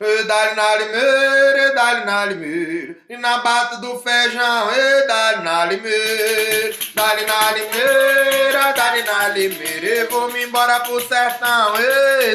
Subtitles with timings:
[0.00, 4.68] Dali na limeira, dali na limeira, e na bata do feijão,
[5.06, 11.74] dali na limeira, dali na limeira, dali na vou me embora pro sertão,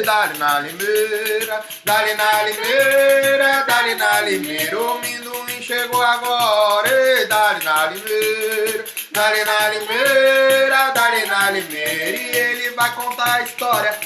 [0.06, 7.86] dali na limeira, dali na limeira, dali na limeira, o minduim chegou agora, dali na
[7.86, 13.98] limeira, dali na limeira, dali na limeira, e ele vai contar a história,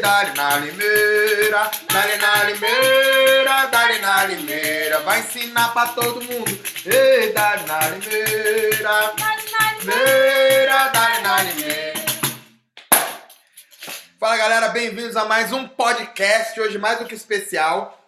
[0.00, 6.60] dali na limeira, dali na limeira limeira, dali na limeira, vai ensinar pra todo mundo.
[6.86, 9.14] Ei, dali na limeira,
[9.80, 12.00] limeira, dali na limeira.
[14.18, 17.99] Fala galera, bem-vindos a mais um podcast, hoje mais do que especial.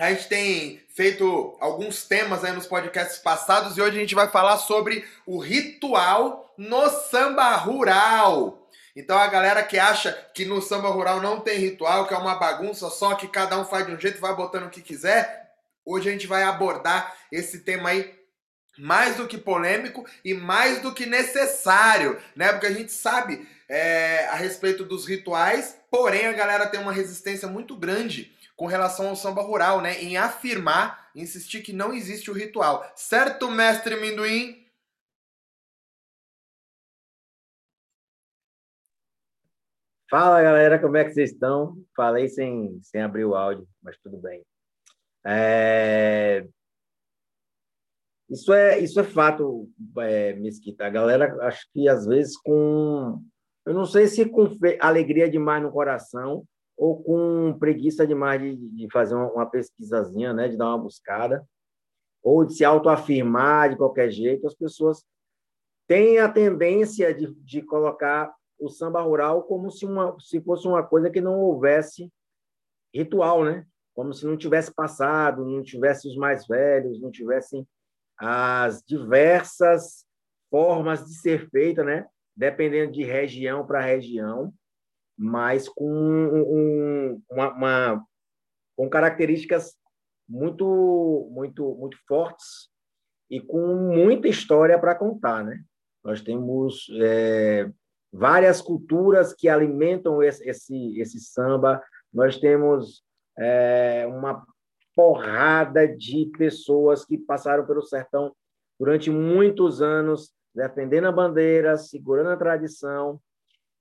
[0.00, 4.28] A gente tem feito alguns temas aí nos podcasts passados e hoje a gente vai
[4.28, 8.66] falar sobre o ritual no samba rural.
[8.96, 12.36] Então a galera que acha que no samba rural não tem ritual, que é uma
[12.36, 15.50] bagunça só, que cada um faz de um jeito vai botando o que quiser,
[15.84, 18.18] hoje a gente vai abordar esse tema aí
[18.78, 22.52] mais do que polêmico e mais do que necessário, né?
[22.52, 27.46] Porque a gente sabe é, a respeito dos rituais, porém a galera tem uma resistência
[27.46, 30.02] muito grande com relação ao samba rural, né?
[30.02, 32.84] Em afirmar, insistir que não existe o ritual.
[32.94, 34.66] Certo, mestre Minduim?
[40.10, 41.74] Fala galera, como é que vocês estão?
[41.96, 44.44] Falei sem, sem abrir o áudio, mas tudo bem.
[45.24, 46.46] É...
[48.28, 50.84] Isso, é, isso é fato, é, Mesquita.
[50.84, 53.24] A galera, acho que às vezes com.
[53.64, 56.46] Eu não sei se com alegria demais no coração
[56.80, 61.46] ou com preguiça demais de, de fazer uma, uma pesquisazinha, né, de dar uma buscada,
[62.22, 65.04] ou de se autoafirmar de qualquer jeito, as pessoas
[65.86, 70.82] têm a tendência de, de colocar o samba rural como se, uma, se fosse uma
[70.82, 72.10] coisa que não houvesse
[72.94, 73.66] ritual, né?
[73.94, 77.68] Como se não tivesse passado, não tivesse os mais velhos, não tivessem
[78.16, 80.06] as diversas
[80.50, 82.06] formas de ser feita, né?
[82.34, 84.50] Dependendo de região para região,
[85.22, 88.06] mas com um, uma, uma,
[88.74, 89.74] com características
[90.26, 92.70] muito muito muito fortes
[93.28, 95.62] e com muita história para contar, né?
[96.02, 97.70] Nós temos é,
[98.10, 101.82] várias culturas que alimentam esse, esse, esse samba.
[102.10, 103.04] Nós temos
[103.38, 104.42] é, uma
[104.96, 108.34] porrada de pessoas que passaram pelo sertão
[108.78, 113.20] durante muitos anos, defendendo a bandeira, segurando a tradição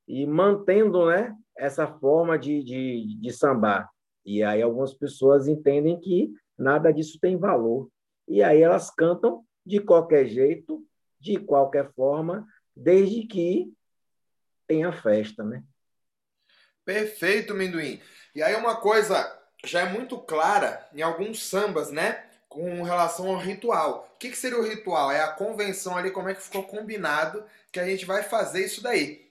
[0.09, 3.87] e mantendo né, essa forma de, de, de sambar.
[4.25, 7.89] E aí algumas pessoas entendem que nada disso tem valor.
[8.27, 10.83] E aí elas cantam de qualquer jeito,
[11.19, 13.71] de qualquer forma, desde que
[14.67, 15.63] tem a festa, né?
[16.83, 18.01] Perfeito, Minduim.
[18.33, 22.25] E aí uma coisa já é muito clara em alguns sambas, né?
[22.47, 24.11] Com relação ao ritual.
[24.15, 25.11] O que, que seria o ritual?
[25.11, 28.81] É a convenção ali, como é que ficou combinado que a gente vai fazer isso
[28.81, 29.28] daí.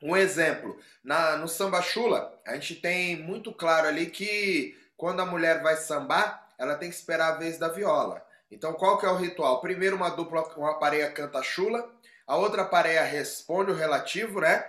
[0.00, 5.26] Um exemplo, na, no samba chula, a gente tem muito claro ali que quando a
[5.26, 8.24] mulher vai sambar, ela tem que esperar a vez da viola.
[8.50, 9.60] Então qual que é o ritual?
[9.60, 11.88] Primeiro uma dupla, uma pareia canta chula,
[12.26, 14.64] a outra pareia responde o relativo, né?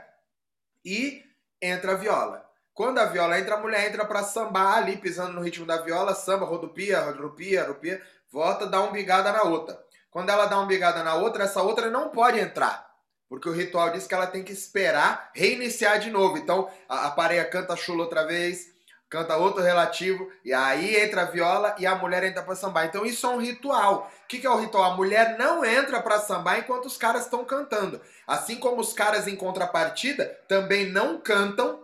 [0.84, 1.23] E
[1.62, 2.50] entra a viola.
[2.73, 6.16] Quando a viola entra, a mulher entra para sambar ali, pisando no ritmo da viola,
[6.16, 8.01] samba, rodopia, rodopia, rodopia,
[8.31, 9.78] volta, dá uma bigada na outra.
[10.09, 12.88] Quando ela dá uma bigada na outra, essa outra não pode entrar.
[13.29, 16.38] Porque o ritual diz que ela tem que esperar reiniciar de novo.
[16.38, 18.73] Então, a, a pareia canta chula outra vez,
[19.09, 22.85] canta outro relativo, e aí entra a viola e a mulher entra para sambar.
[22.85, 24.12] Então isso é um ritual.
[24.23, 24.91] O que, que é o ritual?
[24.91, 28.00] A mulher não entra para sambar enquanto os caras estão cantando.
[28.28, 31.84] Assim como os caras em contrapartida também não cantam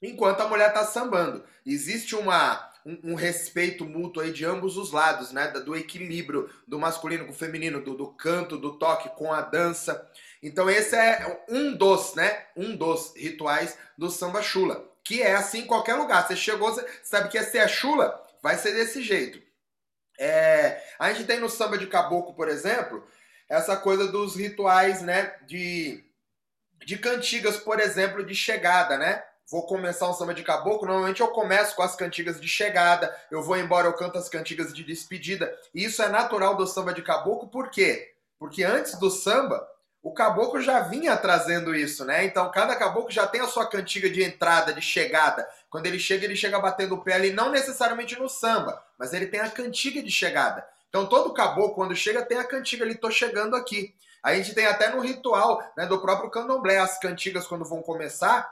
[0.00, 1.44] enquanto a mulher está sambando.
[1.66, 5.48] Existe uma, um, um, respeito mútuo aí de ambos os lados, né?
[5.48, 10.08] Do equilíbrio do masculino com o feminino, do, do canto, do toque com a dança.
[10.44, 12.46] Então esse é um dos, né?
[12.56, 16.26] Um dos rituais do samba chula que é assim em qualquer lugar.
[16.26, 19.40] Você chegou, você sabe que é ser a chula, vai ser desse jeito.
[20.18, 23.06] É, a gente tem no samba de caboclo, por exemplo,
[23.48, 26.02] essa coisa dos rituais, né, de,
[26.86, 29.22] de cantigas, por exemplo, de chegada, né?
[29.50, 33.42] Vou começar um samba de caboclo, normalmente eu começo com as cantigas de chegada, eu
[33.42, 35.54] vou embora, eu canto as cantigas de despedida.
[35.74, 38.14] E isso é natural do samba de caboclo, por quê?
[38.38, 39.68] Porque antes do samba,
[40.04, 42.26] o caboclo já vinha trazendo isso, né?
[42.26, 45.48] Então cada caboclo já tem a sua cantiga de entrada, de chegada.
[45.70, 49.26] Quando ele chega, ele chega batendo o pé ali, não necessariamente no samba, mas ele
[49.26, 50.68] tem a cantiga de chegada.
[50.90, 53.94] Então todo caboclo, quando chega, tem a cantiga ali, tô chegando aqui.
[54.22, 58.46] A gente tem até no ritual né, do próprio candomblé, as cantigas quando vão começar,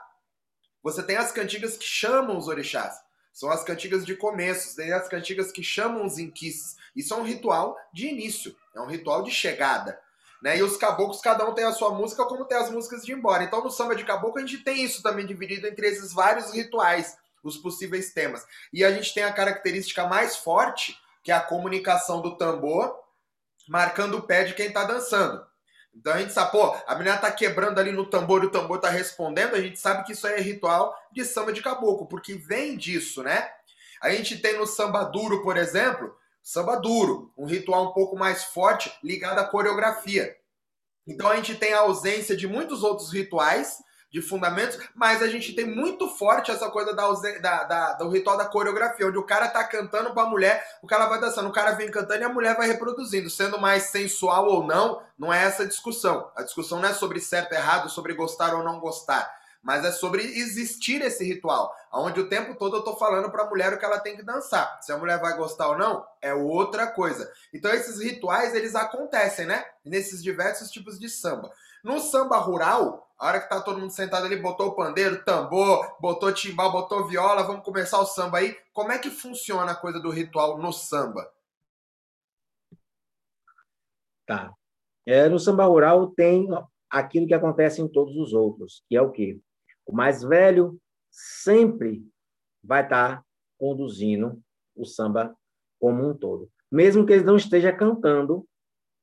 [0.81, 2.99] você tem as cantigas que chamam os orixás.
[3.31, 6.77] São as cantigas de começo, tem as cantigas que chamam os inquices.
[6.95, 9.99] Isso é um ritual de início, é um ritual de chegada.
[10.43, 10.57] Né?
[10.57, 13.45] E os caboclos, cada um tem a sua música, como tem as músicas de embora.
[13.45, 17.17] Então, no samba de caboclo, a gente tem isso também dividido entre esses vários rituais,
[17.41, 18.45] os possíveis temas.
[18.73, 22.93] E a gente tem a característica mais forte, que é a comunicação do tambor,
[23.69, 25.41] marcando o pé de quem está dançando.
[25.95, 28.81] Então a gente sabe, pô, a menina tá quebrando ali no tambor e o tambor
[28.81, 32.33] tá respondendo, a gente sabe que isso aí é ritual de samba de caboclo, porque
[32.33, 33.49] vem disso, né?
[34.01, 36.13] A gente tem no samba duro, por exemplo,
[36.43, 40.35] samba duro, um ritual um pouco mais forte ligado à coreografia.
[41.07, 43.77] Então a gente tem a ausência de muitos outros rituais
[44.11, 47.11] de fundamentos, mas a gente tem muito forte essa coisa da,
[47.41, 51.07] da, da, do ritual da coreografia, onde o cara tá cantando pra mulher, o cara
[51.07, 54.67] vai dançando, o cara vem cantando e a mulher vai reproduzindo, sendo mais sensual ou
[54.67, 56.29] não, não é essa a discussão.
[56.35, 60.21] A discussão não é sobre certo, errado, sobre gostar ou não gostar mas é sobre
[60.21, 63.85] existir esse ritual, onde o tempo todo eu tô falando para a mulher o que
[63.85, 64.79] ela tem que dançar.
[64.81, 67.31] Se a mulher vai gostar ou não, é outra coisa.
[67.53, 69.63] Então esses rituais, eles acontecem, né?
[69.85, 71.49] Nesses diversos tipos de samba.
[71.83, 75.95] No samba rural, a hora que tá todo mundo sentado ali, botou o pandeiro, tambor,
[75.99, 78.57] botou timbal, botou viola, vamos começar o samba aí.
[78.73, 81.31] Como é que funciona a coisa do ritual no samba?
[84.25, 84.53] Tá.
[85.05, 86.47] É, no samba rural tem
[86.89, 89.39] aquilo que acontece em todos os outros, que é o quê?
[89.85, 90.79] O mais velho
[91.11, 92.05] sempre
[92.63, 93.23] vai estar
[93.57, 94.41] conduzindo
[94.75, 95.35] o samba
[95.79, 96.49] como um todo.
[96.71, 98.47] Mesmo que ele não esteja cantando,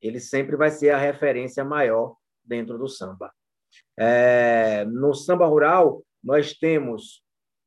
[0.00, 3.32] ele sempre vai ser a referência maior dentro do samba.
[3.96, 7.22] É, no samba rural, nós temos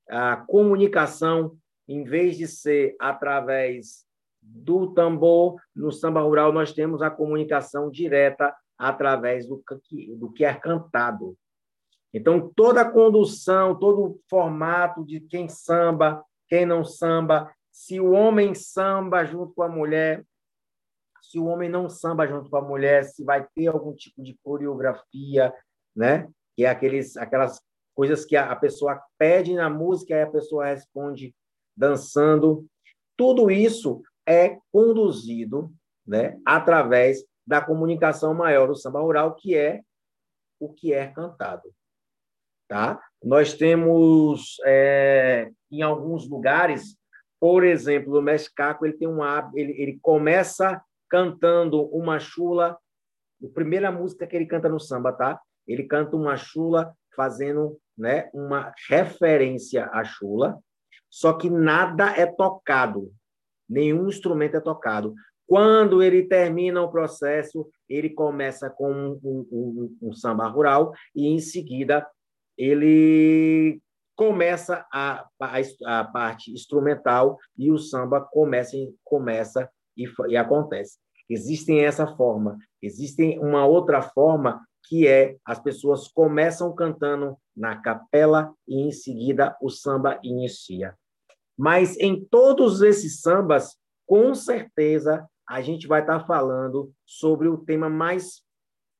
[0.09, 1.57] a comunicação,
[1.87, 4.05] em vez de ser através
[4.41, 9.63] do tambor, no samba rural nós temos a comunicação direta através do,
[10.17, 11.37] do que é cantado.
[12.13, 18.11] Então, toda a condução, todo o formato de quem samba, quem não samba, se o
[18.11, 20.23] homem samba junto com a mulher,
[21.21, 24.37] se o homem não samba junto com a mulher, se vai ter algum tipo de
[24.43, 25.51] coreografia,
[25.95, 26.29] né?
[26.55, 27.59] Que é aqueles, aquelas
[27.95, 31.33] coisas que a pessoa pede na música e a pessoa responde
[31.75, 32.67] dançando.
[33.17, 35.73] Tudo isso é conduzido,
[36.05, 36.39] né?
[36.45, 39.81] Através da comunicação maior do samba rural, que é
[40.59, 41.73] o que é cantado.
[42.73, 42.99] Tá?
[43.23, 46.97] Nós temos, é, em alguns lugares,
[47.39, 49.19] por exemplo, o Mescaco, ele tem um
[49.53, 52.75] ele, ele começa cantando uma chula,
[53.43, 55.39] a primeira música que ele canta no samba, tá?
[55.67, 60.57] Ele canta uma chula fazendo né, uma referência à chula,
[61.07, 63.13] só que nada é tocado,
[63.69, 65.13] nenhum instrumento é tocado.
[65.45, 71.27] Quando ele termina o processo, ele começa com um, um, um, um samba rural e,
[71.27, 72.03] em seguida,
[72.57, 73.81] ele
[74.15, 80.97] começa a, a, a, parte instrumental e o samba começa, começa e, e acontece.
[81.29, 82.57] Existem essa forma.
[82.81, 89.55] Existem uma outra forma que é as pessoas começam cantando na capela e em seguida
[89.61, 90.95] o samba inicia.
[91.57, 97.89] Mas em todos esses sambas, com certeza a gente vai estar falando sobre o tema
[97.89, 98.41] mais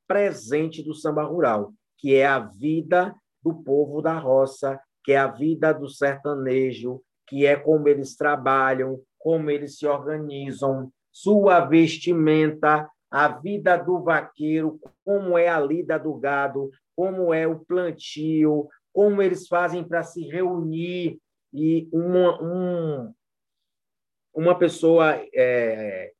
[0.06, 3.14] presente do samba rural, que é a vida
[3.44, 9.00] do povo da roça, que é a vida do sertanejo, que é como eles trabalham,
[9.18, 16.14] como eles se organizam, sua vestimenta, a vida do vaqueiro, como é a lida do
[16.14, 21.18] gado, como é o plantio, como eles fazem para se reunir
[21.52, 23.14] e uma, um,
[24.34, 26.12] uma pessoa, é,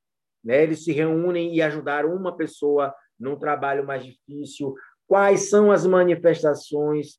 [0.44, 4.74] né, eles se reúnem e ajudar uma pessoa num trabalho mais difícil,
[5.06, 7.18] quais são as manifestações,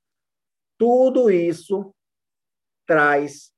[0.78, 1.94] tudo isso
[2.86, 3.52] traz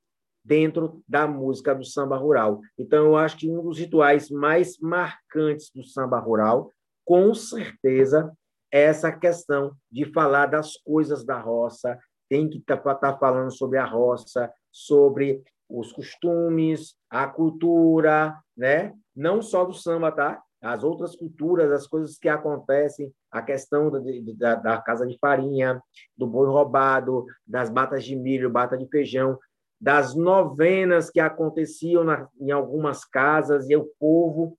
[0.44, 2.60] dentro da música do samba rural.
[2.78, 6.72] Então, eu acho que um dos rituais mais marcantes do samba rural,
[7.04, 8.32] com certeza,
[8.72, 11.98] é essa questão de falar das coisas da roça,
[12.28, 18.94] tem que estar tá, tá falando sobre a roça, sobre os costumes, a cultura, né?
[19.14, 20.42] Não só do samba, tá?
[20.60, 23.90] As outras culturas, as coisas que acontecem, a questão
[24.36, 25.80] da, da, casa de farinha,
[26.16, 29.38] do boi roubado, das batas de milho, bata de feijão,
[29.80, 34.58] das novenas que aconteciam na, em algumas casas e o povo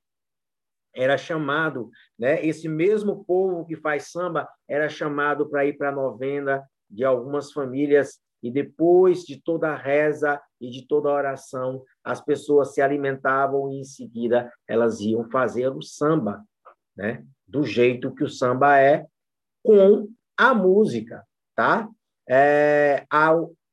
[0.96, 2.44] era chamado, né?
[2.46, 7.52] Esse mesmo povo que faz samba era chamado para ir para a novena de algumas
[7.52, 12.82] famílias e depois de toda a reza e de toda a oração, as pessoas se
[12.82, 16.44] alimentavam e em seguida elas iam fazer o samba,
[16.96, 17.24] né?
[17.48, 19.06] Do jeito que o samba é,
[19.64, 21.26] com a música,
[21.56, 21.90] tá?
[22.28, 23.06] É,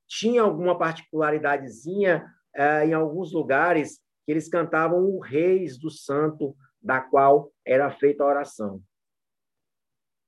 [0.09, 2.25] tinha alguma particularidadezinha
[2.55, 8.23] é, em alguns lugares que eles cantavam o reis do santo da qual era feita
[8.23, 8.81] a oração.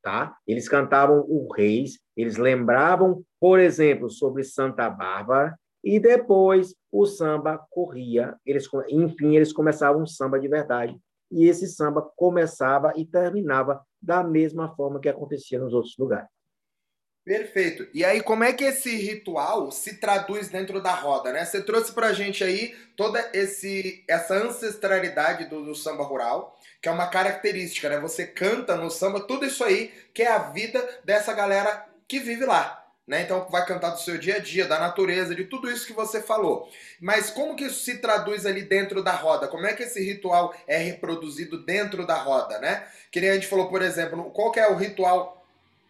[0.02, 0.36] Tá?
[0.46, 7.58] Eles cantavam o reis, eles lembravam, por exemplo, sobre Santa Bárbara, e depois o samba
[7.70, 8.36] corria.
[8.44, 10.98] Eles, enfim, eles começavam um samba de verdade.
[11.30, 16.28] E esse samba começava e terminava da mesma forma que acontecia nos outros lugares.
[17.28, 17.86] Perfeito.
[17.92, 21.44] E aí, como é que esse ritual se traduz dentro da roda, né?
[21.44, 26.92] Você trouxe pra gente aí toda esse, essa ancestralidade do, do, samba rural, que é
[26.92, 28.00] uma característica, né?
[28.00, 32.46] Você canta no samba, tudo isso aí que é a vida dessa galera que vive
[32.46, 32.87] lá.
[33.08, 33.22] Né?
[33.22, 36.20] Então vai cantar do seu dia a dia, da natureza, de tudo isso que você
[36.20, 36.70] falou.
[37.00, 39.48] Mas como que isso se traduz ali dentro da roda?
[39.48, 42.86] Como é que esse ritual é reproduzido dentro da roda, né?
[43.10, 45.42] Que nem a gente falou, por exemplo, qual que é o ritual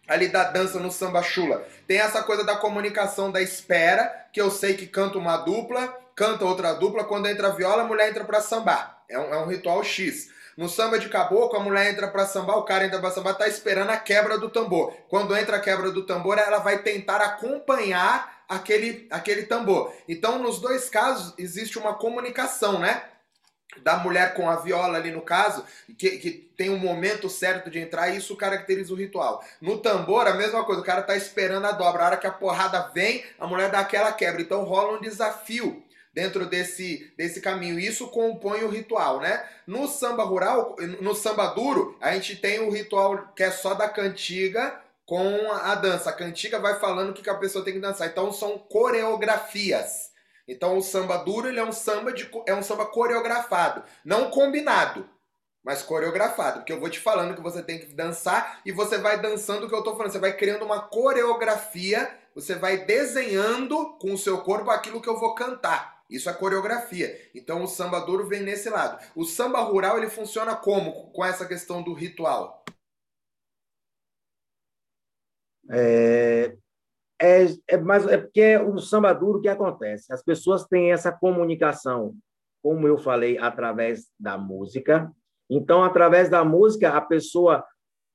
[0.07, 1.63] ali da dança no samba chula.
[1.85, 6.45] Tem essa coisa da comunicação da espera, que eu sei que canta uma dupla, canta
[6.45, 9.03] outra dupla, quando entra a viola, a mulher entra para sambar.
[9.07, 10.31] É um, é um ritual X.
[10.59, 13.47] No samba de caboclo, a mulher entra para sambar, o cara entra para sambar, tá
[13.47, 14.93] esperando a quebra do tambor.
[15.07, 19.93] Quando entra a quebra do tambor, ela vai tentar acompanhar aquele, aquele tambor.
[20.05, 23.03] Então, nos dois casos, existe uma comunicação, né?
[23.83, 25.63] da mulher com a viola ali no caso,
[25.97, 29.41] que, que tem um momento certo de entrar, e isso caracteriza o ritual.
[29.61, 32.31] No tambor, a mesma coisa, o cara tá esperando a dobra, a hora que a
[32.31, 34.41] porrada vem, a mulher dá aquela quebra.
[34.41, 35.81] Então rola um desafio
[36.19, 37.79] dentro desse, desse caminho.
[37.79, 39.47] Isso compõe o ritual, né?
[39.65, 43.87] No samba rural, no samba duro, a gente tem o ritual que é só da
[43.87, 46.09] cantiga com a dança.
[46.09, 48.09] A cantiga vai falando o que a pessoa tem que dançar.
[48.09, 50.09] Então são coreografias.
[50.45, 55.07] Então o samba duro ele é um samba de, é um samba coreografado, não combinado,
[55.63, 59.21] mas coreografado, porque eu vou te falando que você tem que dançar e você vai
[59.21, 64.13] dançando o que eu estou falando, você vai criando uma coreografia, você vai desenhando com
[64.13, 65.98] o seu corpo aquilo que eu vou cantar.
[66.09, 67.15] Isso é coreografia.
[67.35, 68.99] Então o samba duro vem nesse lado.
[69.15, 72.63] O samba rural ele funciona como com essa questão do ritual?
[75.71, 76.57] É,
[77.21, 80.11] é, é, mas é porque o samba duro que acontece.
[80.11, 82.15] As pessoas têm essa comunicação,
[82.63, 85.11] como eu falei, através da música.
[85.47, 87.63] Então, através da música, a pessoa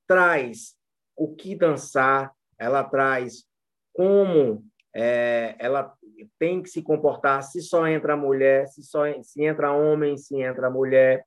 [0.07, 0.75] traz
[1.17, 3.45] o que dançar, ela traz
[3.93, 5.95] como é, ela
[6.39, 10.71] tem que se comportar, se só entra mulher, se só se entra homem, se entra
[10.71, 11.25] mulher,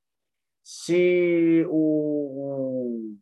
[0.64, 3.16] se o,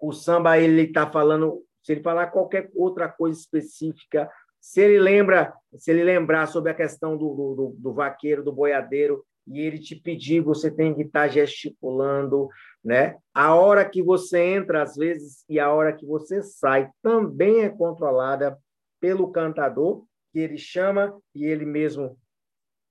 [0.00, 4.98] o, o samba ele está falando se ele falar qualquer outra coisa específica, se ele
[4.98, 9.78] lembra, se ele lembrar sobre a questão do, do, do vaqueiro, do boiadeiro, e ele
[9.78, 12.48] te pedir, você tem que estar gesticulando,
[12.82, 13.18] né?
[13.34, 17.68] A hora que você entra, às vezes, e a hora que você sai, também é
[17.68, 18.58] controlada
[18.98, 20.02] pelo cantador,
[20.34, 22.18] que ele chama e ele mesmo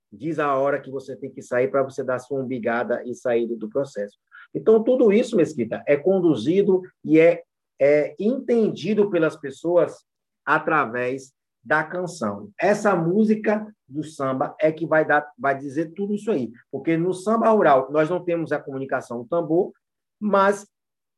[0.10, 3.46] diz a hora que você tem que sair para você dar sua umbigada e sair
[3.48, 4.18] do processo.
[4.56, 7.44] Então, tudo isso, Mesquita, é conduzido e é
[7.82, 10.06] é entendido pelas pessoas
[10.46, 12.50] através da canção.
[12.58, 17.14] Essa música do samba é que vai dar, vai dizer tudo isso aí, porque no
[17.14, 19.74] samba rural nós não temos a comunicação do tambor,
[20.18, 20.66] mas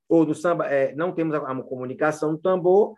[0.10, 2.96] ou do samba é, não temos a, a comunicação do tambor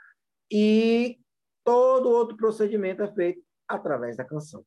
[0.49, 1.19] e
[1.67, 4.65] todo outro procedimento é feito através da canção.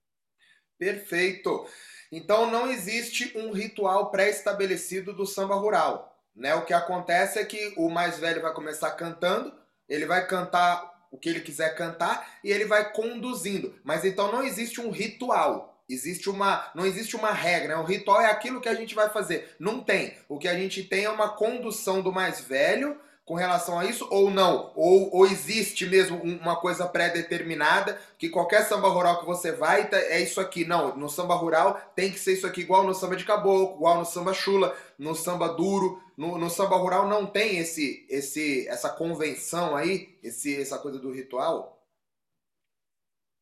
[0.78, 1.66] Perfeito.
[2.12, 6.14] Então não existe um ritual pré-estabelecido do samba rural.
[6.36, 6.54] Né?
[6.54, 9.50] O que acontece é que o mais velho vai começar cantando,
[9.88, 13.74] ele vai cantar o que ele quiser cantar e ele vai conduzindo.
[13.82, 15.82] Mas então não existe um ritual.
[15.88, 17.76] Existe uma, não existe uma regra.
[17.76, 17.82] Né?
[17.82, 19.56] O ritual é aquilo que a gente vai fazer.
[19.58, 20.18] Não tem.
[20.28, 24.08] O que a gente tem é uma condução do mais velho com relação a isso
[24.10, 24.72] ou não?
[24.74, 29.96] Ou, ou existe mesmo uma coisa pré-determinada que qualquer samba rural que você vai tá,
[29.96, 30.64] é isso aqui?
[30.64, 33.98] Não, no samba rural tem que ser isso aqui, igual no samba de caboclo, igual
[33.98, 36.02] no samba chula, no samba duro.
[36.16, 41.12] No, no samba rural não tem esse, esse, essa convenção aí, esse, essa coisa do
[41.12, 41.80] ritual?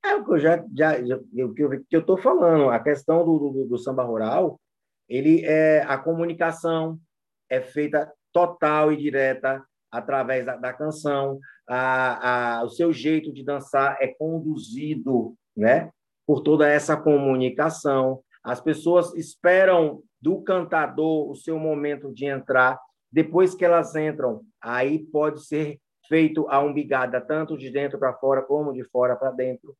[0.04, 3.38] É o que eu já, já, já o que eu estou falando, a questão do,
[3.38, 4.61] do, do samba rural,
[5.09, 7.00] ele é a comunicação
[7.49, 13.45] é feita total e direta através da, da canção, a, a, o seu jeito de
[13.45, 15.90] dançar é conduzido né,
[16.26, 18.23] por toda essa comunicação.
[18.42, 22.78] As pessoas esperam do cantador o seu momento de entrar.
[23.11, 28.42] Depois que elas entram, aí pode ser feito a umbigada, tanto de dentro para fora
[28.42, 29.76] como de fora para dentro.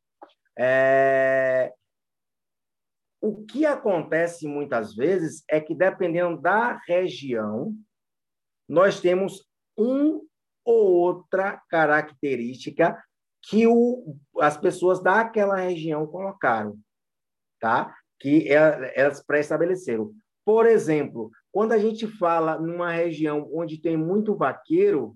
[0.57, 1.73] É...
[3.21, 7.73] O que acontece muitas vezes é que, dependendo da região,
[8.67, 9.48] nós temos
[9.79, 10.21] um
[10.65, 13.01] ou outra característica
[13.41, 16.77] que o, as pessoas daquela região colocaram,
[17.59, 17.95] tá?
[18.19, 20.11] Que elas pré-estabeleceram.
[20.45, 25.15] Por exemplo, quando a gente fala numa região onde tem muito vaqueiro,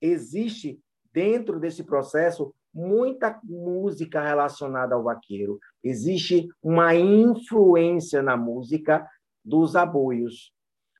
[0.00, 0.78] existe
[1.12, 5.58] dentro desse processo muita música relacionada ao vaqueiro.
[5.82, 9.08] Existe uma influência na música
[9.44, 10.52] dos aboios.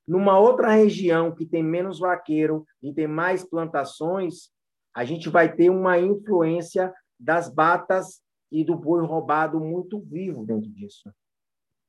[0.09, 4.51] Numa outra região que tem menos vaqueiro e tem mais plantações,
[4.95, 10.71] a gente vai ter uma influência das batas e do boi roubado muito vivo dentro
[10.71, 11.13] disso.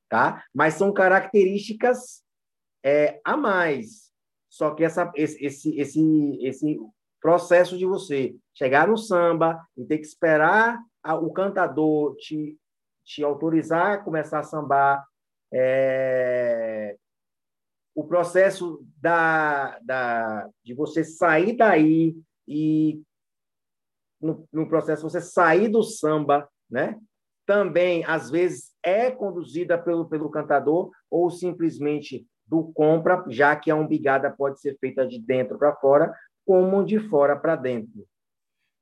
[0.06, 0.44] Tá?
[0.52, 2.22] Mas são características
[2.84, 4.10] é, a mais.
[4.50, 6.78] Só que essa, esse, esse, esse
[7.22, 10.78] processo de você chegar no samba e ter que esperar
[11.22, 12.58] o cantador te,
[13.02, 15.02] te autorizar a começar a sambar,
[15.50, 16.98] é,
[17.94, 22.16] o processo da, da, de você sair daí
[22.46, 23.02] e
[24.20, 26.98] no, no processo você sair do samba, né?
[27.46, 33.76] Também às vezes é conduzida pelo, pelo cantador ou simplesmente do compra, já que a
[33.76, 38.06] umbigada pode ser feita de dentro para fora, como de fora para dentro.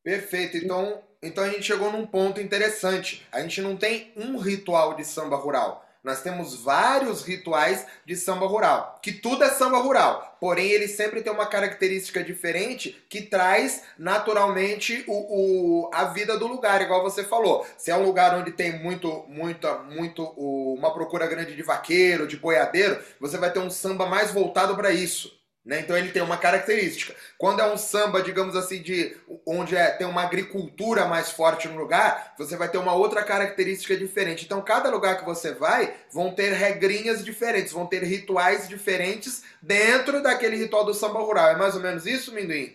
[0.02, 0.56] Perfeito.
[0.56, 3.26] Então, então a gente chegou num ponto interessante.
[3.30, 5.87] A gente não tem um ritual de samba rural.
[6.08, 11.20] Nós temos vários rituais de samba rural, que tudo é samba rural, porém ele sempre
[11.20, 17.22] tem uma característica diferente que traz naturalmente o, o, a vida do lugar, igual você
[17.22, 17.66] falou.
[17.76, 22.38] Se é um lugar onde tem muito, muito, muito uma procura grande de vaqueiro, de
[22.38, 25.37] boiadeiro, você vai ter um samba mais voltado para isso.
[25.68, 25.80] Né?
[25.80, 27.14] Então ele tem uma característica.
[27.36, 31.78] Quando é um samba, digamos assim, de onde é, tem uma agricultura mais forte no
[31.78, 34.46] lugar, você vai ter uma outra característica diferente.
[34.46, 40.22] Então cada lugar que você vai vão ter regrinhas diferentes, vão ter rituais diferentes dentro
[40.22, 41.48] daquele ritual do samba rural.
[41.50, 42.74] É mais ou menos isso, Minduim?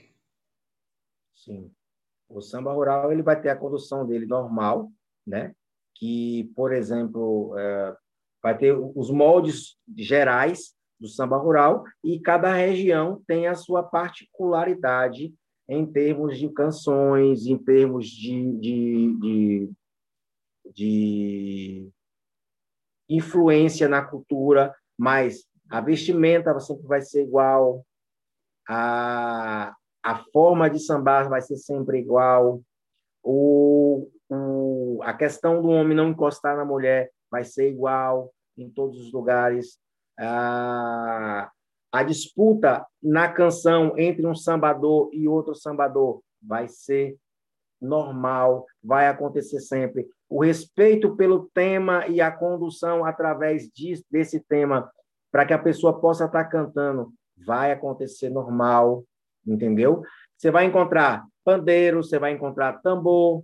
[1.35, 1.71] Sim.
[2.29, 4.91] O samba rural ele vai ter a condução dele normal,
[5.25, 5.55] né?
[5.95, 7.95] Que, por exemplo, é,
[8.39, 15.35] vai ter os moldes gerais do samba rural e cada região tem a sua particularidade
[15.67, 19.71] em termos de canções, em termos de, de, de,
[20.73, 21.89] de
[23.09, 27.85] influência na cultura, mas a vestimenta sempre vai ser igual,
[28.65, 32.61] a, a forma de sambar vai ser sempre igual,
[33.21, 39.01] o, o, a questão do homem não encostar na mulher vai ser igual em todos
[39.01, 39.77] os lugares
[40.19, 41.49] a,
[41.91, 47.17] a disputa na canção entre um sambador e outro sambador vai ser
[47.81, 50.07] normal, vai acontecer sempre.
[50.29, 54.89] O respeito pelo tema e a condução através disso, desse tema,
[55.31, 57.13] para que a pessoa possa estar cantando,
[57.45, 59.03] vai acontecer normal,
[59.45, 60.03] entendeu?
[60.37, 63.43] Você vai encontrar pandeiro, você vai encontrar tambor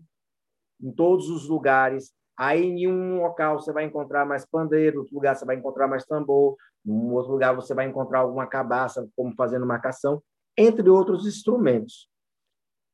[0.81, 5.13] em todos os lugares, Aí, em um local, você vai encontrar mais pandeiro, em outro
[5.13, 9.35] lugar, você vai encontrar mais tambor, em outro lugar, você vai encontrar alguma cabaça, como
[9.35, 10.23] fazendo marcação,
[10.57, 12.07] entre outros instrumentos.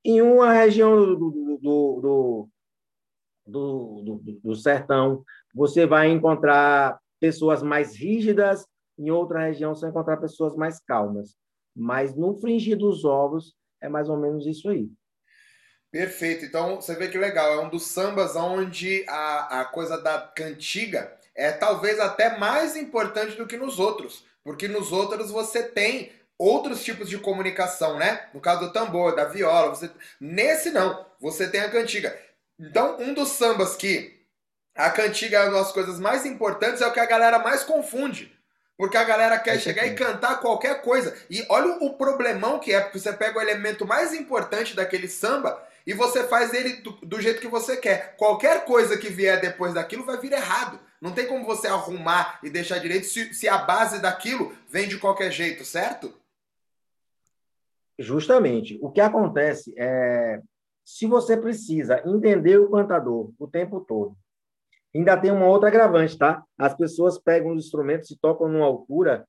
[0.04, 2.50] Em uma região do, do,
[3.46, 8.66] do, do, sertão, você vai encontrar pessoas mais rígidas,
[8.98, 11.38] em outra região, você vai encontrar pessoas mais calmas.
[11.76, 14.90] Mas no fringir dos ovos, é mais ou menos isso aí.
[15.96, 16.44] Perfeito.
[16.44, 17.54] Então você vê que legal.
[17.54, 23.38] É um dos sambas onde a, a coisa da cantiga é talvez até mais importante
[23.38, 24.26] do que nos outros.
[24.44, 28.28] Porque nos outros você tem outros tipos de comunicação, né?
[28.34, 32.14] No caso do tambor, da viola, você nesse não, você tem a cantiga.
[32.60, 34.20] Então, um dos sambas que
[34.76, 38.38] a cantiga é uma das coisas mais importantes é o que a galera mais confunde.
[38.78, 41.16] Porque a galera quer é chegar e cantar qualquer coisa.
[41.30, 45.58] E olha o problemão que é, porque você pega o elemento mais importante daquele samba
[45.86, 48.16] e você faz ele do, do, jeito que você quer.
[48.18, 50.80] Qualquer coisa que vier depois daquilo vai vir errado.
[51.00, 54.98] Não tem como você arrumar e deixar direito se, se a base daquilo vem de
[54.98, 56.12] qualquer jeito, certo?
[58.00, 58.80] Justamente.
[58.82, 60.42] O que acontece é,
[60.84, 64.18] se você precisa entender o cantador o tempo todo,
[64.94, 66.44] ainda tem uma outra agravante, tá?
[66.58, 69.28] As pessoas pegam os instrumentos e tocam numa altura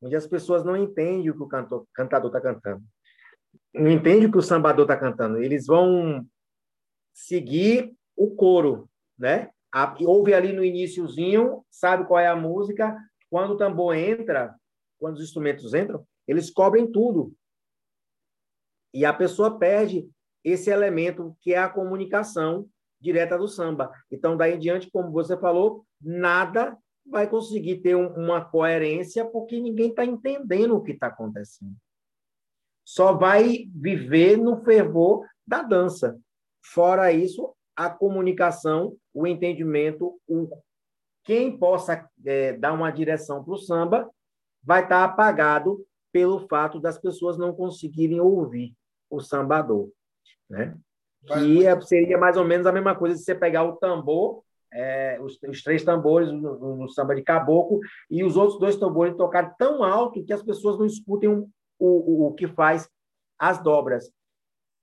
[0.00, 2.82] onde as pessoas não entendem o que o cantor, cantador está cantando
[3.72, 5.38] não entende o que o sambador está cantando.
[5.38, 6.26] Eles vão
[7.12, 9.50] seguir o coro, né?
[10.00, 12.96] Ouve ali no iníciozinho, sabe qual é a música.
[13.28, 14.54] Quando o tambor entra,
[14.98, 17.32] quando os instrumentos entram, eles cobrem tudo.
[18.92, 20.10] E a pessoa perde
[20.42, 22.68] esse elemento que é a comunicação
[23.00, 23.92] direta do samba.
[24.10, 29.90] Então, daí em diante, como você falou, nada vai conseguir ter uma coerência porque ninguém
[29.90, 31.76] está entendendo o que está acontecendo
[32.90, 36.18] só vai viver no fervor da dança.
[36.60, 40.50] Fora isso, a comunicação, o entendimento, o
[41.22, 44.10] quem possa é, dar uma direção para o samba
[44.64, 48.74] vai estar apagado pelo fato das pessoas não conseguirem ouvir
[49.08, 49.88] o sambador,
[50.48, 50.76] né?
[51.24, 55.16] Que é, seria mais ou menos a mesma coisa se você pegar o tambor, é,
[55.22, 57.78] os, os, três tambores no, no, samba de caboclo
[58.10, 61.48] e os outros dois tambores tocar tão alto que as pessoas não escutem o,
[61.80, 62.88] o, o que faz
[63.38, 64.12] as dobras.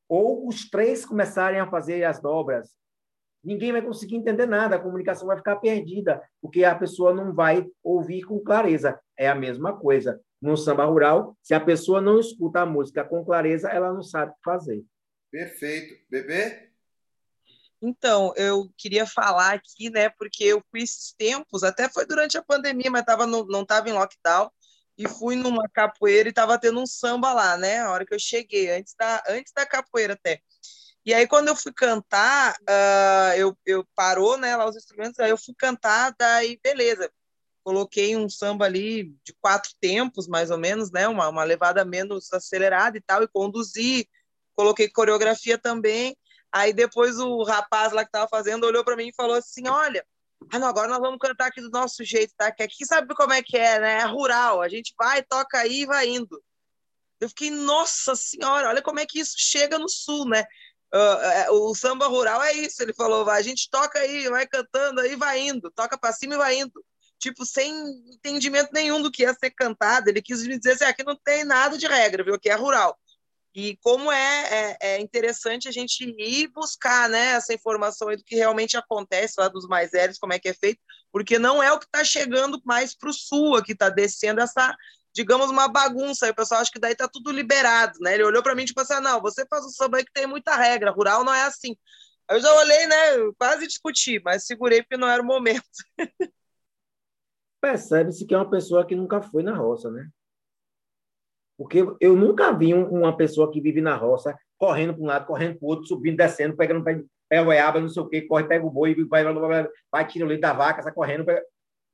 [0.09, 2.75] Ou os três começarem a fazer as dobras,
[3.43, 7.65] ninguém vai conseguir entender nada, a comunicação vai ficar perdida, porque a pessoa não vai
[7.83, 8.99] ouvir com clareza.
[9.17, 13.25] É a mesma coisa no samba rural, se a pessoa não escuta a música com
[13.25, 14.83] clareza, ela não sabe o que fazer.
[15.31, 15.95] Perfeito.
[16.09, 16.67] Bebê?
[17.81, 22.43] Então, eu queria falar aqui, né, porque eu fui esses tempos, até foi durante a
[22.43, 24.49] pandemia, mas tava no, não estava em lockdown,
[24.97, 28.19] e fui numa capoeira e estava tendo um samba lá, né, a hora que eu
[28.19, 30.41] cheguei, antes da, antes da capoeira até.
[31.05, 35.29] E aí, quando eu fui cantar, uh, eu, eu parou, né, lá os instrumentos, aí
[35.29, 37.09] eu fui cantar, daí beleza,
[37.67, 41.05] coloquei um samba ali de quatro tempos, mais ou menos, né?
[41.05, 44.07] Uma, uma levada menos acelerada e tal, e conduzi,
[44.55, 46.15] coloquei coreografia também.
[46.49, 50.05] Aí depois o rapaz lá que estava fazendo olhou para mim e falou assim: Olha,
[50.51, 52.51] ah, não, agora nós vamos cantar aqui do nosso jeito, tá?
[52.51, 53.99] Que aqui sabe como é que é, né?
[54.01, 56.41] É rural, a gente vai, toca aí e vai indo.
[57.19, 60.45] Eu fiquei, nossa senhora, olha como é que isso chega no sul, né?
[60.93, 65.15] Uh, o samba rural é isso, ele falou, a gente toca aí, vai cantando aí,
[65.15, 66.81] vai indo, toca para cima e vai indo
[67.19, 67.73] tipo, sem
[68.13, 70.09] entendimento nenhum do que ia ser cantado.
[70.09, 72.35] Ele quis me dizer assim, aqui não tem nada de regra, viu?
[72.35, 72.97] Aqui é rural.
[73.59, 78.35] E como é, é, é, interessante a gente ir buscar né, essa informação do que
[78.35, 80.79] realmente acontece lá dos mais velhos, como é que é feito,
[81.11, 84.75] porque não é o que está chegando mais para o sul, que está descendo essa,
[85.11, 86.27] digamos, uma bagunça.
[86.27, 88.13] Aí o pessoal acha que daí está tudo liberado, né?
[88.13, 90.13] Ele olhou para mim e tipo assim, ah, não, você faz um samba aí que
[90.13, 91.75] tem muita regra, rural não é assim.
[92.29, 92.95] Aí eu já olhei, né,
[93.39, 95.63] quase discuti, mas segurei porque não era o momento.
[97.59, 100.07] percebe-se que é uma pessoa que nunca foi na roça, né?
[101.57, 105.57] Porque eu nunca vi uma pessoa que vive na roça correndo para um lado, correndo
[105.57, 108.65] para o outro, subindo, descendo, pegando pega a goiaba, não sei o quê, corre, pega
[108.65, 111.25] o boi, vai, vai, vai, vai tira o leite da vaca, sai correndo.
[111.25, 111.43] Pega...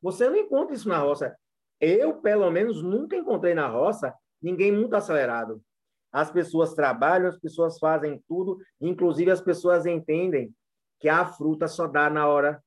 [0.02, 1.36] Você não encontra isso na roça.
[1.80, 5.62] Eu, pelo menos, nunca encontrei na roça ninguém muito acelerado.
[6.12, 10.54] As pessoas trabalham, as pessoas fazem tudo, inclusive as pessoas entendem
[11.00, 12.62] que a fruta só dá na hora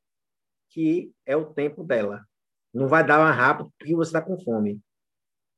[0.71, 2.25] que é o tempo dela
[2.77, 4.79] não vai dar mais rápido porque você está com fome.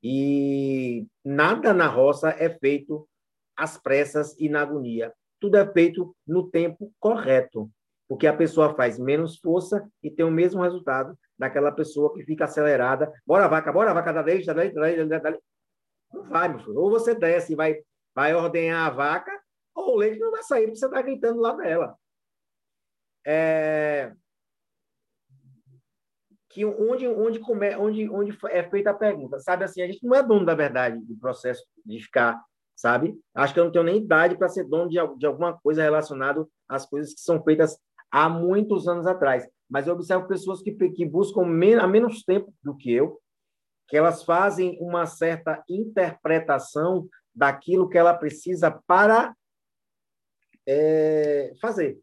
[0.02, 3.08] E nada na roça é feito
[3.56, 5.12] às pressas e na agonia.
[5.40, 7.70] Tudo é feito no tempo correto,
[8.08, 12.44] porque a pessoa faz menos força e tem o mesmo resultado daquela pessoa que fica
[12.44, 13.12] acelerada.
[13.26, 15.44] Bora, vaca, bora, vaca, da leite, da leite, da leite, da leite.
[16.12, 16.78] Não vai, meu filho.
[16.78, 17.76] Ou você desce e vai,
[18.14, 19.32] vai ordenhar a vaca,
[19.74, 21.96] ou o leite não vai sair, porque você está gritando lá dela.
[23.24, 24.12] É
[26.58, 30.16] que onde, onde, come, onde, onde é feita a pergunta, sabe assim, a gente não
[30.16, 32.42] é dono da verdade do processo de ficar,
[32.74, 33.16] sabe?
[33.32, 36.44] Acho que eu não tenho nem idade para ser dono de, de alguma coisa relacionada
[36.68, 37.78] às coisas que são feitas
[38.10, 39.48] há muitos anos atrás.
[39.70, 43.20] Mas eu observo pessoas que, que buscam men há menos tempo do que eu,
[43.86, 49.32] que elas fazem uma certa interpretação daquilo que ela precisa para
[50.66, 52.00] é, fazer.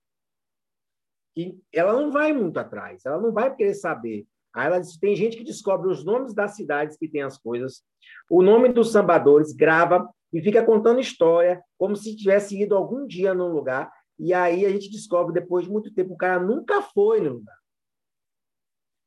[1.35, 5.35] E ela não vai muito atrás, ela não vai querer saber Aí ela tem gente
[5.35, 7.83] que descobre os nomes das cidades que tem as coisas,
[8.29, 13.33] o nome dos sambadores, grava e fica contando história, como se tivesse ido algum dia
[13.33, 13.91] num lugar.
[14.17, 17.57] E aí a gente descobre, depois de muito tempo, o cara nunca foi no lugar.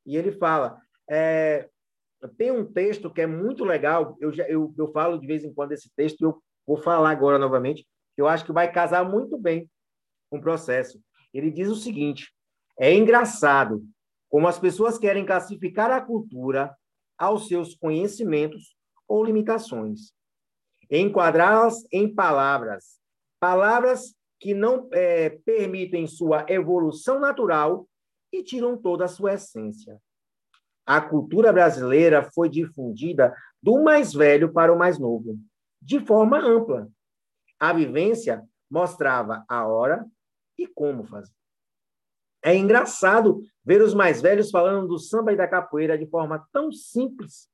[0.04, 1.68] E ele fala, é,
[2.36, 5.52] tem um texto que é muito legal, eu, já, eu, eu falo de vez em
[5.52, 9.38] quando esse texto, eu vou falar agora novamente, que eu acho que vai casar muito
[9.38, 9.68] bem
[10.30, 11.00] com o processo.
[11.32, 12.30] Ele diz o seguinte,
[12.78, 13.82] é engraçado
[14.28, 16.76] como as pessoas querem classificar a cultura
[17.16, 18.76] aos seus conhecimentos
[19.08, 20.12] ou limitações,
[20.90, 23.00] enquadrá-las em palavras,
[23.40, 27.88] palavras que não é, permitem sua evolução natural
[28.32, 30.00] e tiram toda a sua essência.
[30.86, 35.38] A cultura brasileira foi difundida do mais velho para o mais novo,
[35.82, 36.88] de forma ampla.
[37.58, 40.06] A vivência mostrava a hora
[40.56, 41.37] e como fazer.
[42.42, 46.70] É engraçado ver os mais velhos falando do samba e da capoeira de forma tão
[46.72, 47.48] simples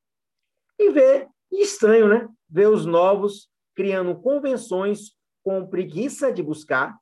[0.79, 2.29] e ver, e estranho, né?
[2.49, 6.99] Ver os novos criando convenções com preguiça de buscar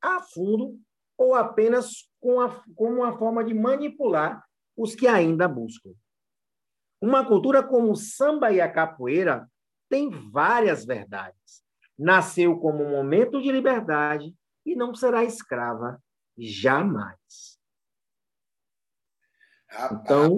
[0.00, 0.78] a fundo
[1.16, 2.36] ou apenas com
[2.74, 4.44] como uma forma de manipular
[4.76, 5.90] os que ainda buscam.
[7.00, 9.48] Uma cultura como o samba e a capoeira
[9.88, 11.64] tem várias verdades.
[11.98, 16.00] Nasceu como um momento de liberdade e não será escrava
[16.38, 17.58] jamais.
[19.68, 20.00] Rapaz.
[20.02, 20.36] Então,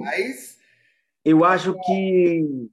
[1.24, 2.70] eu acho que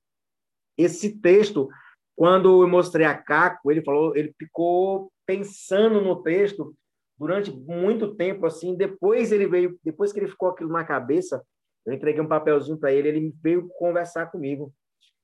[0.78, 1.70] esse texto,
[2.16, 6.76] quando eu mostrei a Caco, ele falou, ele ficou pensando no texto
[7.18, 8.76] durante muito tempo assim.
[8.76, 11.44] Depois ele veio, depois que ele ficou aquilo na cabeça,
[11.86, 14.74] eu entreguei um papelzinho para ele, ele veio conversar comigo.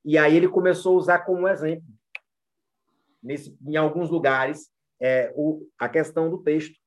[0.04, 1.86] E aí ele começou a usar como exemplo,
[3.22, 6.78] nesse, em alguns lugares, é, o, a questão do texto.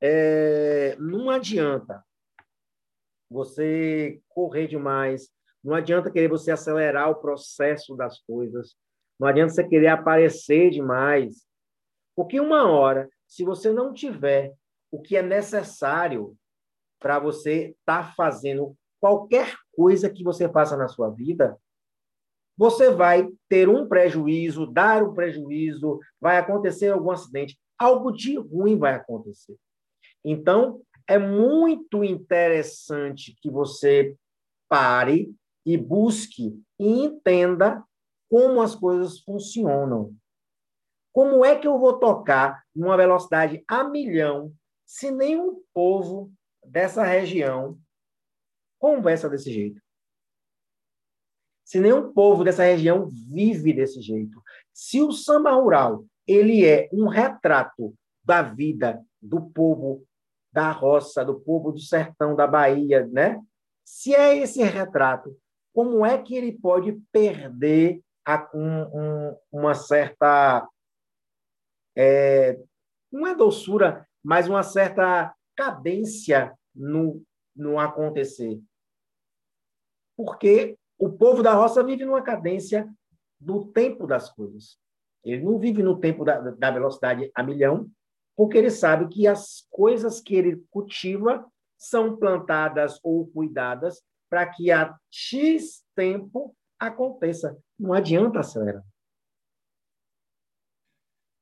[0.00, 2.04] É, não adianta
[3.30, 5.30] você correr demais,
[5.62, 8.76] não adianta querer você acelerar o processo das coisas,
[9.18, 11.46] não adianta você querer aparecer demais,
[12.14, 14.54] porque uma hora, se você não tiver
[14.90, 16.36] o que é necessário
[16.98, 21.56] para você estar tá fazendo qualquer coisa que você faça na sua vida,
[22.56, 28.76] você vai ter um prejuízo, dar um prejuízo, vai acontecer algum acidente, algo de ruim
[28.76, 29.56] vai acontecer.
[30.24, 34.16] Então, é muito interessante que você
[34.68, 37.82] pare e busque e entenda
[38.28, 40.14] como as coisas funcionam.
[41.12, 44.52] Como é que eu vou tocar numa velocidade a milhão
[44.86, 46.30] se nenhum povo
[46.64, 47.78] dessa região
[48.78, 49.80] conversa desse jeito?
[51.64, 54.42] Se nenhum povo dessa região vive desse jeito.
[54.72, 60.06] Se o samba rural ele é um retrato da vida do povo
[60.52, 63.40] da roça, do povo do sertão da Bahia, né?
[63.84, 65.36] Se é esse retrato,
[65.72, 70.68] como é que ele pode perder a, um, um, uma certa
[71.96, 72.58] é,
[73.10, 77.22] não é doçura, mas uma certa cadência no,
[77.56, 78.60] no acontecer.
[80.16, 82.88] Porque o povo da roça vive numa cadência
[83.40, 84.78] do tempo das coisas.
[85.24, 87.90] Ele não vive no tempo da, da velocidade a milhão,
[88.38, 91.44] porque ele sabe que as coisas que ele cultiva
[91.76, 97.58] são plantadas ou cuidadas para que a X tempo aconteça.
[97.76, 98.84] Não adianta acelerar.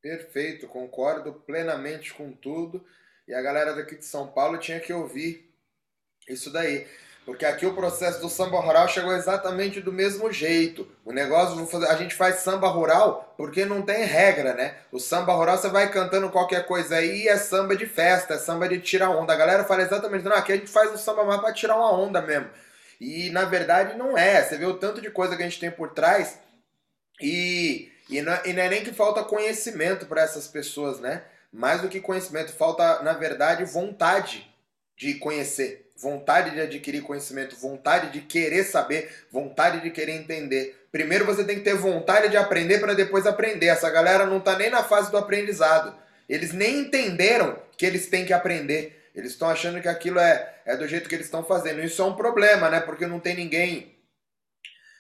[0.00, 2.82] Perfeito, concordo plenamente com tudo.
[3.28, 5.54] E a galera daqui de São Paulo tinha que ouvir
[6.26, 6.86] isso daí.
[7.26, 10.88] Porque aqui o processo do samba rural chegou exatamente do mesmo jeito.
[11.04, 14.76] O negócio, a gente faz samba rural porque não tem regra, né?
[14.92, 18.38] O samba rural você vai cantando qualquer coisa aí e é samba de festa, é
[18.38, 19.32] samba de tirar onda.
[19.32, 21.92] A galera fala exatamente, não, aqui a gente faz o samba mais pra tirar uma
[21.92, 22.48] onda mesmo.
[23.00, 24.44] E na verdade não é.
[24.44, 26.38] Você vê o tanto de coisa que a gente tem por trás
[27.20, 31.24] e, e, não, é, e não é nem que falta conhecimento para essas pessoas, né?
[31.52, 34.48] Mais do que conhecimento, falta, na verdade, vontade
[34.96, 40.86] de conhecer vontade de adquirir conhecimento, vontade de querer saber, vontade de querer entender.
[40.92, 43.66] Primeiro você tem que ter vontade de aprender para depois aprender.
[43.66, 45.94] Essa galera não está nem na fase do aprendizado.
[46.28, 49.10] Eles nem entenderam que eles têm que aprender.
[49.14, 51.82] Eles estão achando que aquilo é, é do jeito que eles estão fazendo.
[51.82, 52.80] Isso é um problema, né?
[52.80, 53.95] Porque não tem ninguém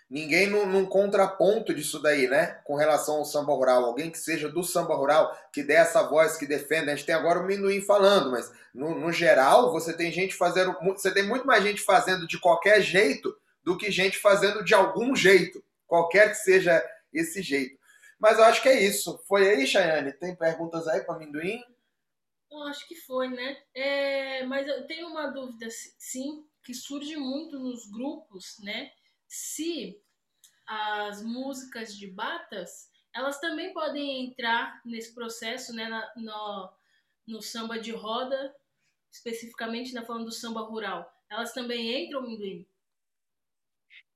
[0.08, 2.60] ninguém num, contraponto disso daí, né?
[2.64, 3.84] Com relação ao samba rural.
[3.84, 6.92] Alguém que seja do samba rural, que dê essa voz, que defenda.
[6.92, 10.76] A gente tem agora o Minduim falando, mas no, no, geral, você tem gente fazendo.
[10.80, 15.14] Você tem muito mais gente fazendo de qualquer jeito do que gente fazendo de algum
[15.14, 15.62] jeito.
[15.86, 17.76] Qualquer que seja esse jeito.
[18.18, 19.18] Mas eu acho que é isso.
[19.26, 20.12] Foi aí, Chayane?
[20.12, 21.60] Tem perguntas aí para Minduim?
[22.50, 23.56] Eu acho que foi, né?
[23.74, 25.66] É, mas eu tenho uma dúvida,
[25.98, 28.90] sim, que surge muito nos grupos, né?
[29.36, 30.00] Se
[30.66, 36.70] as músicas de batas elas também podem entrar nesse processo, né, na, no,
[37.26, 38.54] no samba de roda,
[39.10, 41.10] especificamente na falando do samba rural.
[41.30, 42.66] Elas também entram, Minduim?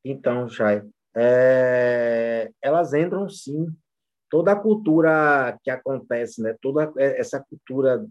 [0.04, 0.82] Então, Chay,
[1.16, 3.74] é, elas entram sim.
[4.28, 8.06] Toda a cultura que acontece, né, toda essa cultura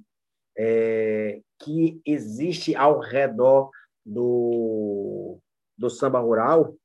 [0.57, 3.69] é, que existe ao redor
[4.03, 5.39] do,
[5.77, 6.75] do samba rural,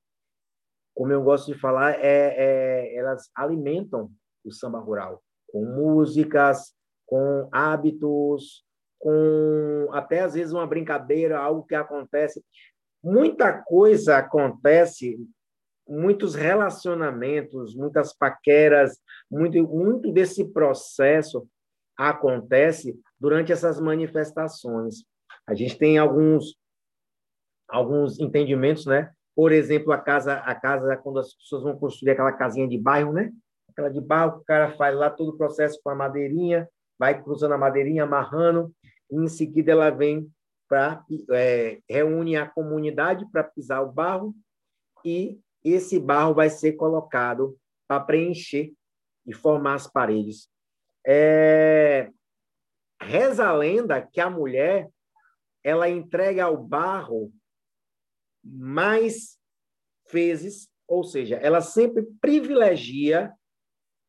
[0.95, 4.11] como eu gosto de falar, é, é, elas alimentam
[4.45, 6.75] o samba rural com músicas,
[7.07, 8.65] com hábitos,
[8.99, 12.45] com até às vezes uma brincadeira, algo que acontece.
[13.03, 15.17] Muita coisa acontece,
[15.87, 18.99] muitos relacionamentos, muitas paqueras,
[19.31, 21.47] muito, muito desse processo
[21.97, 25.05] acontece durante essas manifestações.
[25.47, 26.57] A gente tem alguns
[27.69, 32.33] alguns entendimentos, né, por exemplo, a casa, a casa quando as pessoas vão construir aquela
[32.33, 33.33] casinha de bairro, né?
[33.69, 36.69] Aquela de bairro, o cara faz lá todo o processo com a madeirinha,
[36.99, 38.73] vai cruzando a madeirinha, amarrando,
[39.11, 40.31] e em seguida ela vem
[40.69, 44.35] para é, reúne a comunidade para pisar o barro
[45.05, 48.73] e esse barro vai ser colocado para preencher
[49.27, 50.49] e formar as paredes.
[51.07, 52.11] É,
[53.01, 54.89] reza a lenda que a mulher
[55.63, 57.33] ela entrega ao barro
[58.45, 59.39] mais
[60.09, 63.33] fezes, ou seja, ela sempre privilegia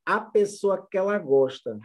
[0.06, 1.80] a pessoa que ela gosta.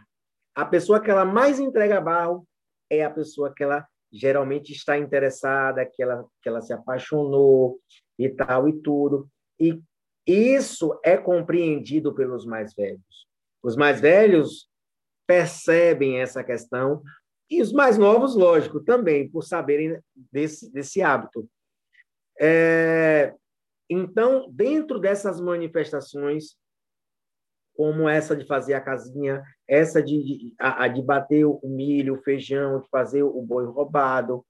[0.55, 2.47] A pessoa que ela mais entrega barro
[2.91, 7.79] é a pessoa que ela geralmente está interessada, que ela, que ela se apaixonou
[8.19, 9.29] e tal e tudo.
[9.59, 9.81] E
[10.27, 13.29] isso é compreendido pelos mais velhos.
[13.63, 14.69] Os mais velhos
[15.27, 17.03] percebem essa questão
[17.49, 19.99] e os mais novos, lógico, também, por saberem
[20.33, 21.49] desse, desse hábito.
[22.41, 23.35] É,
[23.89, 26.57] então, dentro dessas manifestações,
[27.75, 32.23] como essa de fazer a casinha, essa de, de, a, de bater o milho, o
[32.23, 34.45] feijão, de fazer o boi roubado,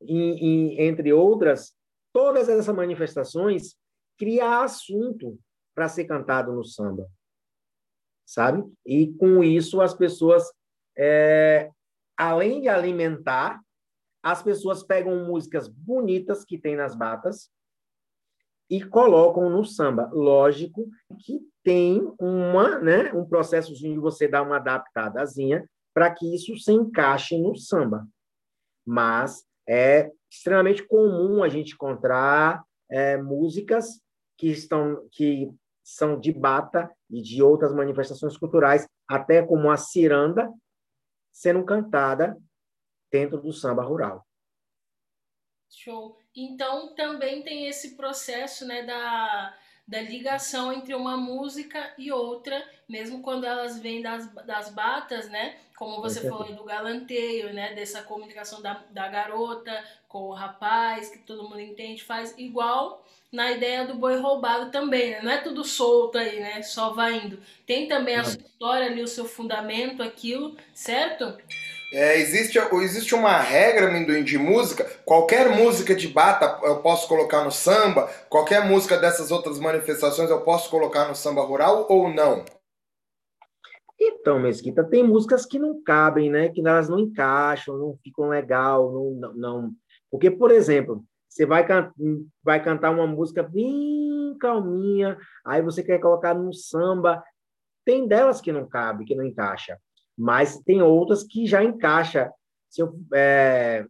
[0.00, 1.74] e, e, entre outras,
[2.12, 3.76] todas essas manifestações
[4.18, 5.38] criam assunto
[5.74, 7.08] para ser cantado no samba,
[8.24, 8.62] sabe?
[8.86, 10.44] E com isso as pessoas,
[10.96, 11.70] é,
[12.16, 13.63] além de alimentar,
[14.24, 17.50] as pessoas pegam músicas bonitas que tem nas batas
[18.70, 20.08] e colocam no samba.
[20.14, 26.56] Lógico que tem uma, né, um processozinho de você dar uma adaptadazinha para que isso
[26.56, 28.08] se encaixe no samba.
[28.86, 34.00] Mas é extremamente comum a gente encontrar é, músicas
[34.38, 35.50] que estão que
[35.82, 40.50] são de bata e de outras manifestações culturais, até como a ciranda,
[41.30, 42.34] sendo cantada
[43.14, 44.26] dentro do samba rural.
[45.70, 46.18] Show.
[46.34, 53.22] Então também tem esse processo né, da, da ligação entre uma música e outra, mesmo
[53.22, 55.56] quando elas vêm das, das batas, né?
[55.76, 57.72] Como você falou do galanteio, né?
[57.74, 59.72] Dessa comunicação da, da garota
[60.08, 65.10] com o rapaz, que todo mundo entende, faz igual na ideia do boi roubado também,
[65.10, 65.22] né?
[65.22, 66.62] Não é tudo solto aí, né?
[66.62, 67.38] Só vai indo.
[67.64, 71.36] Tem também a sua história ali, o seu fundamento, aquilo, certo?
[71.96, 74.84] É, existe, existe uma regra, Minduim, de música.
[75.04, 80.40] Qualquer música de bata eu posso colocar no samba, qualquer música dessas outras manifestações eu
[80.40, 82.44] posso colocar no samba rural ou não?
[83.96, 86.48] Então, Mesquita, tem músicas que não cabem, né?
[86.48, 89.70] Que elas não encaixam, não ficam legal, não, não, não.
[90.10, 91.92] Porque, por exemplo, você vai, can
[92.42, 97.22] vai cantar uma música bem calminha, aí você quer colocar no samba,
[97.84, 99.78] tem delas que não cabe, que não encaixa
[100.16, 102.30] mas tem outras que já encaixa.
[102.68, 103.84] Se eu, é,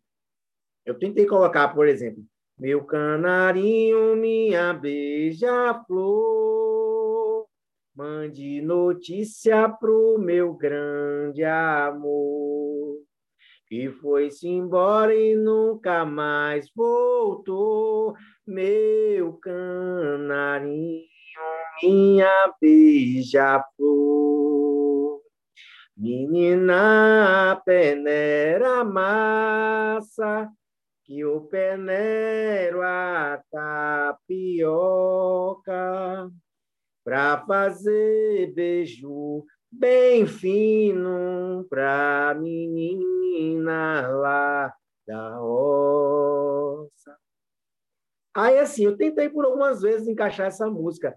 [0.85, 2.23] eu tentei colocar, por exemplo,
[2.59, 5.85] meu canarinho, minha beija-flor,
[7.95, 12.99] mande notícia pro meu grande amor,
[13.67, 18.15] que foi-se embora e nunca mais voltou,
[18.47, 21.03] meu canarinho,
[21.83, 24.44] minha beija-flor.
[25.97, 30.51] Menina, peneira massa,
[31.05, 34.73] que o peneiro a tapioca,
[37.05, 44.75] para fazer beijo bem fino pra menina lá
[45.07, 47.17] da roça.
[48.35, 51.17] Aí, assim, eu tentei por algumas vezes encaixar essa música.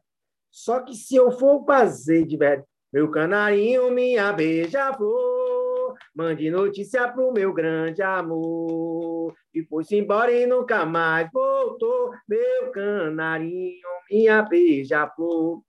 [0.51, 7.31] Só que se eu for fazer de verdade, meu canarinho, minha beija-flor, mande notícia pro
[7.31, 9.36] meu grande amor.
[9.53, 12.12] E foi-se embora e nunca mais voltou.
[12.27, 15.62] Meu canarinho, minha beija-flor.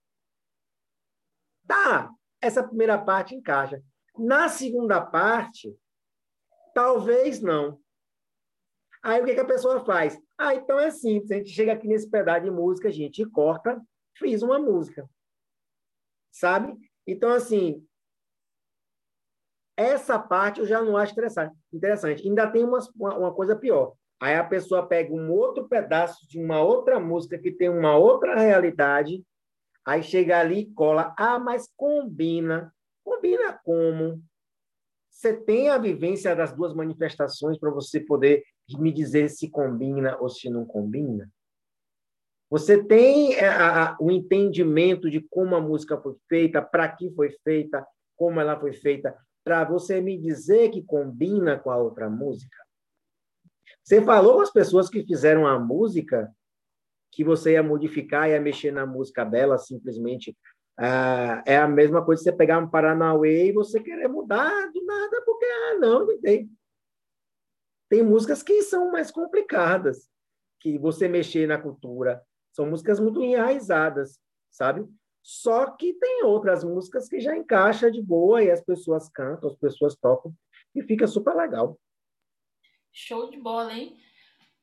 [1.67, 2.11] Tá,
[2.41, 3.79] essa primeira parte encaixa.
[4.17, 5.77] Na segunda parte,
[6.73, 7.79] talvez não.
[9.03, 10.19] Aí o que, que a pessoa faz?
[10.35, 11.29] Ah, então é simples.
[11.29, 13.79] A gente chega aqui nesse pedaço de música, a gente corta,
[14.17, 15.07] fiz uma música.
[16.31, 16.88] Sabe?
[17.07, 17.85] Então, assim,
[19.75, 21.55] essa parte eu já não acho interessante.
[21.71, 22.27] interessante.
[22.27, 23.93] Ainda tem uma, uma coisa pior.
[24.21, 28.37] Aí a pessoa pega um outro pedaço de uma outra música que tem uma outra
[28.37, 29.23] realidade,
[29.85, 31.15] aí chega ali e cola.
[31.17, 32.73] Ah, mas combina.
[33.03, 34.21] Combina como?
[35.09, 38.43] Você tem a vivência das duas manifestações para você poder
[38.77, 41.29] me dizer se combina ou se não combina?
[42.49, 47.11] Você tem é, a, a, o entendimento de como a música foi feita, para que
[47.11, 47.85] foi feita,
[48.15, 52.57] como ela foi feita, para você me dizer que combina com a outra música?
[53.83, 56.31] Você falou com as pessoas que fizeram a música
[57.11, 60.37] que você ia modificar, ia mexer na música dela, simplesmente.
[60.77, 65.21] Ah, é a mesma coisa você pegar um Paranauê e você querer mudar do nada,
[65.25, 66.49] porque, ah, não, não tem.
[67.89, 70.07] Tem músicas que são mais complicadas,
[70.59, 74.19] que você mexer na cultura, são músicas muito enraizadas,
[74.49, 74.87] sabe?
[75.21, 79.55] Só que tem outras músicas que já encaixa de boa e as pessoas cantam, as
[79.55, 80.33] pessoas tocam.
[80.73, 81.79] e fica super legal.
[82.91, 83.97] Show de bola, hein?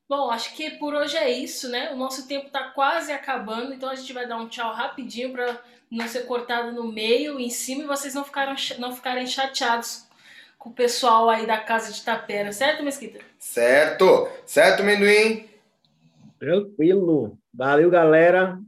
[0.09, 1.91] Bom, acho que por hoje é isso, né?
[1.93, 5.61] O nosso tempo está quase acabando, então a gente vai dar um tchau rapidinho para
[5.91, 10.07] não ser cortado no meio, em cima, e vocês não, ficaram, não ficarem chateados
[10.57, 13.19] com o pessoal aí da casa de Tapera, certo, Mesquita?
[13.37, 14.29] Certo!
[14.45, 15.49] Certo, Mendoim?
[16.39, 17.37] Tranquilo.
[17.57, 18.61] Valeu, galera.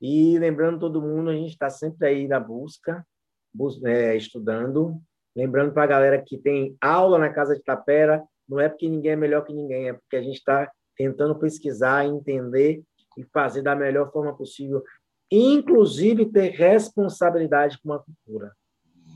[0.00, 3.06] E lembrando todo mundo, a gente está sempre aí na busca,
[3.54, 5.00] bus é, estudando.
[5.36, 9.12] Lembrando para a galera que tem aula na Casa de Tapera, não é porque ninguém
[9.12, 12.82] é melhor que ninguém, é porque a gente está tentando pesquisar, entender
[13.16, 14.82] e fazer da melhor forma possível,
[15.30, 18.52] inclusive ter responsabilidade com a cultura.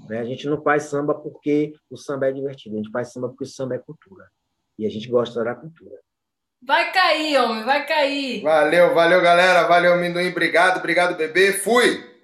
[0.09, 0.21] Né?
[0.21, 3.43] A gente não faz samba porque o samba é divertido, a gente faz samba porque
[3.43, 4.31] o samba é cultura.
[4.79, 5.99] E a gente gosta da cultura.
[6.63, 8.43] Vai cair, homem, vai cair.
[8.43, 9.67] Valeu, valeu, galera.
[9.69, 10.31] Valeu, Minduim.
[10.31, 11.53] Obrigado, obrigado, bebê.
[11.53, 12.16] Fui!